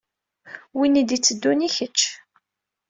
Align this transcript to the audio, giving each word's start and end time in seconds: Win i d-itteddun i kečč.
Win 0.77 0.99
i 1.01 1.03
d-itteddun 1.03 1.65
i 1.67 1.69
kečč. 1.75 1.99